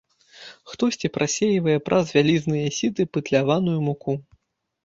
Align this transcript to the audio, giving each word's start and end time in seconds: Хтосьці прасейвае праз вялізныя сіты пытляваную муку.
Хтосьці 0.71 1.11
прасейвае 1.17 1.75
праз 1.89 2.05
вялізныя 2.17 2.73
сіты 2.79 3.01
пытляваную 3.19 3.79
муку. 3.89 4.21